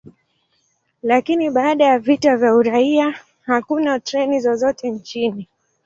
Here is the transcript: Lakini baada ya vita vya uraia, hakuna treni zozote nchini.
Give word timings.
Lakini 1.03 1.49
baada 1.49 1.85
ya 1.85 1.99
vita 1.99 2.37
vya 2.37 2.55
uraia, 2.55 3.19
hakuna 3.41 3.99
treni 3.99 4.39
zozote 4.39 4.89
nchini. 4.91 5.47